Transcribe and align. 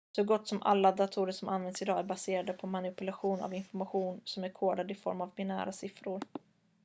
så 0.15 0.23
gott 0.23 0.47
som 0.47 0.61
alla 0.61 0.91
datorer 0.91 1.31
som 1.31 1.49
används 1.49 1.81
idag 1.81 1.99
är 1.99 2.03
baserade 2.03 2.53
på 2.53 2.67
manipulation 2.67 3.41
av 3.41 3.53
information 3.53 4.21
som 4.25 4.43
är 4.43 4.49
kodad 4.49 4.91
i 4.91 4.95
form 4.95 5.21
av 5.21 5.31
binära 5.35 5.71
siffror 5.71 6.21